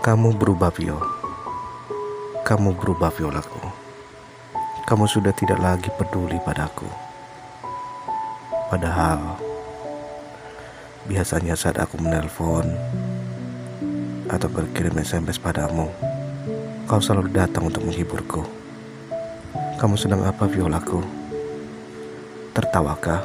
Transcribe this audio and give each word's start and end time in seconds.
Kamu 0.00 0.32
berubah, 0.32 0.72
Vio. 0.72 0.96
Kamu 2.40 2.72
berubah, 2.72 3.12
Violaku. 3.12 3.60
Kamu 4.88 5.04
sudah 5.04 5.28
tidak 5.36 5.60
lagi 5.60 5.92
peduli 5.92 6.40
padaku. 6.40 6.88
Padahal, 8.72 9.36
biasanya 11.04 11.52
saat 11.52 11.76
aku 11.76 12.00
menelpon 12.00 12.72
atau 14.32 14.48
berkirim 14.48 14.96
SMS 14.96 15.36
padamu, 15.36 15.92
kau 16.88 17.04
selalu 17.04 17.36
datang 17.36 17.68
untuk 17.68 17.84
menghiburku. 17.84 18.40
Kamu 19.76 20.00
sedang 20.00 20.24
apa, 20.24 20.48
Violaku? 20.48 21.04
Tertawakah? 22.56 23.20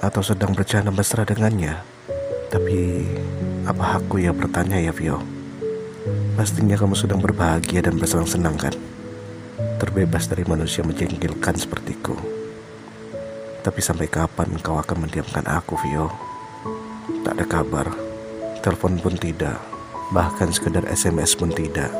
Atau 0.00 0.24
sedang 0.24 0.56
bercanda 0.56 0.88
mesra 0.88 1.28
dengannya? 1.28 1.84
Tapi, 2.48 3.04
apa 3.68 4.00
aku 4.00 4.24
yang 4.24 4.40
bertanya 4.40 4.80
ya, 4.80 4.88
Vio? 4.88 5.41
Pastinya 6.34 6.74
kamu 6.74 6.98
sedang 6.98 7.22
berbahagia 7.22 7.86
dan 7.86 7.94
bersenang-senang 7.94 8.58
kan? 8.58 8.74
Terbebas 9.78 10.26
dari 10.26 10.42
manusia 10.42 10.82
menjengkelkan 10.82 11.54
sepertiku. 11.54 12.18
Tapi 13.62 13.78
sampai 13.78 14.10
kapan 14.10 14.50
kau 14.58 14.82
akan 14.82 15.06
mendiamkan 15.06 15.46
aku, 15.46 15.78
Vio? 15.78 16.10
Tak 17.22 17.38
ada 17.38 17.46
kabar. 17.46 17.86
Telepon 18.66 18.98
pun 18.98 19.14
tidak. 19.14 19.62
Bahkan 20.10 20.50
sekedar 20.50 20.82
SMS 20.90 21.38
pun 21.38 21.54
tidak. 21.54 21.94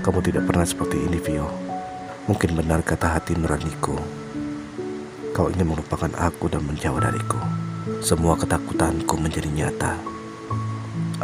Kamu 0.00 0.24
tidak 0.24 0.48
pernah 0.48 0.64
seperti 0.64 1.04
ini, 1.04 1.20
Vio. 1.20 1.44
Mungkin 2.24 2.56
benar 2.56 2.80
kata 2.80 3.20
hati 3.20 3.36
nuraniku. 3.36 4.00
Kau 5.36 5.52
ingin 5.52 5.76
melupakan 5.76 6.12
aku 6.16 6.48
dan 6.48 6.64
menjauh 6.64 6.96
dariku. 6.96 7.36
Semua 8.00 8.32
ketakutanku 8.40 9.12
menjadi 9.20 9.52
nyata. 9.52 10.13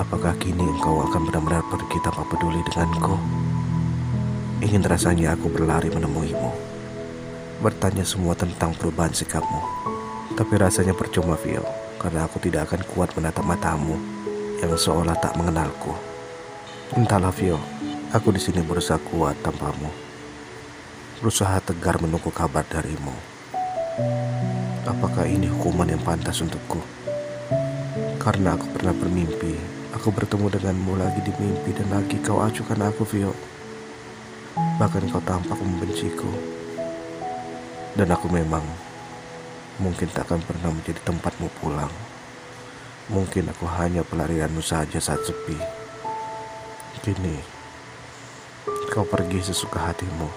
Apakah 0.01 0.33
kini 0.41 0.65
engkau 0.65 1.05
akan 1.05 1.29
benar-benar 1.29 1.61
pergi 1.69 2.01
tanpa 2.01 2.25
peduli 2.25 2.65
denganku? 2.73 3.21
Ingin 4.65 4.81
rasanya 4.81 5.37
aku 5.37 5.53
berlari 5.53 5.93
menemuimu. 5.93 6.51
Bertanya 7.61 8.01
semua 8.01 8.33
tentang 8.33 8.73
perubahan 8.73 9.13
sikapmu. 9.13 9.61
Tapi 10.41 10.57
rasanya 10.57 10.97
percuma, 10.97 11.37
Vio. 11.37 11.61
Karena 12.01 12.25
aku 12.25 12.41
tidak 12.41 12.73
akan 12.73 12.81
kuat 12.89 13.13
menatap 13.13 13.45
matamu 13.45 14.01
yang 14.65 14.73
seolah 14.73 15.13
tak 15.21 15.37
mengenalku. 15.37 15.93
Entahlah, 16.97 17.37
Vio. 17.37 17.61
Aku 18.17 18.33
di 18.33 18.41
sini 18.41 18.65
berusaha 18.65 18.97
kuat 19.05 19.37
tanpamu. 19.45 19.93
Berusaha 21.21 21.61
tegar 21.61 22.01
menunggu 22.01 22.33
kabar 22.33 22.65
darimu. 22.65 23.13
Apakah 24.89 25.29
ini 25.29 25.53
hukuman 25.53 25.93
yang 25.93 26.01
pantas 26.01 26.41
untukku? 26.41 26.81
Karena 28.17 28.57
aku 28.57 28.65
pernah 28.73 28.97
bermimpi, 28.97 29.70
aku 30.01 30.17
bertemu 30.17 30.49
denganmu 30.49 30.97
lagi 30.97 31.21
di 31.21 31.29
mimpi 31.37 31.77
dan 31.77 31.93
lagi 31.93 32.17
kau 32.25 32.41
acuhkan 32.41 32.81
aku, 32.89 33.05
Vio. 33.05 33.37
Bahkan 34.81 35.13
kau 35.13 35.21
tampak 35.21 35.61
membenciku. 35.61 36.33
Dan 37.93 38.09
aku 38.09 38.33
memang 38.33 38.65
mungkin 39.77 40.09
tak 40.09 40.25
akan 40.25 40.41
pernah 40.41 40.73
menjadi 40.73 41.05
tempatmu 41.05 41.53
pulang. 41.61 41.93
Mungkin 43.13 43.53
aku 43.53 43.69
hanya 43.77 44.01
pelarianmu 44.01 44.65
saja 44.65 44.97
saat 44.97 45.21
sepi. 45.21 45.61
Kini, 47.05 47.37
kau 48.89 49.05
pergi 49.05 49.53
sesuka 49.53 49.85
hatimu. 49.85 50.33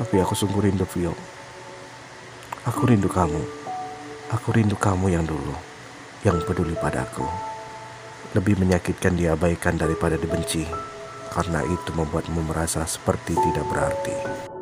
Tapi 0.00 0.24
aku 0.24 0.32
sungguh 0.32 0.72
rindu 0.72 0.82
Vio 0.90 1.14
Aku 2.66 2.82
rindu 2.82 3.06
kamu 3.06 3.38
Aku 4.34 4.50
rindu 4.50 4.74
kamu 4.74 5.14
yang 5.14 5.22
dulu 5.22 5.73
Yang 6.24 6.48
peduli 6.48 6.72
padaku. 6.72 7.28
Lebih 8.32 8.56
menyakitkan 8.56 9.12
diabaikan 9.12 9.76
daripada 9.76 10.16
dibenci. 10.16 10.64
Karena 11.28 11.60
itu 11.68 11.90
membuatmu 11.92 12.48
merasa 12.48 12.88
seperti 12.88 13.36
tidak 13.36 13.66
berarti 13.68 14.53